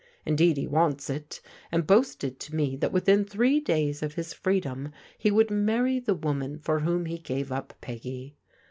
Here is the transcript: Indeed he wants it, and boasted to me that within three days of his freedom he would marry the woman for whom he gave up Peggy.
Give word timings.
Indeed 0.25 0.57
he 0.57 0.65
wants 0.65 1.11
it, 1.11 1.41
and 1.71 1.85
boasted 1.85 2.39
to 2.39 2.55
me 2.55 2.75
that 2.75 2.91
within 2.91 3.23
three 3.23 3.59
days 3.59 4.01
of 4.01 4.15
his 4.15 4.33
freedom 4.33 4.91
he 5.15 5.29
would 5.29 5.51
marry 5.51 5.99
the 5.99 6.15
woman 6.15 6.57
for 6.57 6.79
whom 6.79 7.05
he 7.05 7.19
gave 7.19 7.51
up 7.51 7.75
Peggy. 7.81 8.35